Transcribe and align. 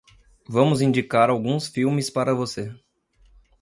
Vamos 0.49 0.81
indicar 0.81 1.29
alguns 1.29 1.67
filmes 1.67 2.09
para 2.09 2.33
você. 2.33 2.75